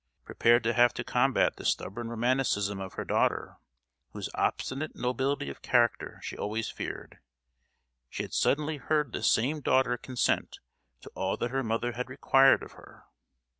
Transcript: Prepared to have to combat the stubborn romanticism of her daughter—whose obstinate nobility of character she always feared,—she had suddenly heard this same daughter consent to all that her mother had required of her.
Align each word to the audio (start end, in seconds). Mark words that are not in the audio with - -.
Prepared 0.25 0.63
to 0.63 0.73
have 0.73 0.95
to 0.95 1.03
combat 1.03 1.57
the 1.57 1.63
stubborn 1.63 2.09
romanticism 2.09 2.79
of 2.81 2.93
her 2.95 3.05
daughter—whose 3.05 4.29
obstinate 4.33 4.95
nobility 4.95 5.47
of 5.51 5.61
character 5.61 6.19
she 6.23 6.35
always 6.35 6.71
feared,—she 6.71 8.23
had 8.23 8.33
suddenly 8.33 8.77
heard 8.77 9.11
this 9.13 9.29
same 9.29 9.59
daughter 9.59 9.97
consent 9.97 10.57
to 11.01 11.11
all 11.13 11.37
that 11.37 11.51
her 11.51 11.61
mother 11.61 11.91
had 11.91 12.09
required 12.09 12.63
of 12.63 12.71
her. 12.71 13.03